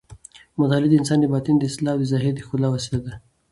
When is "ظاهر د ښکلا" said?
2.11-2.67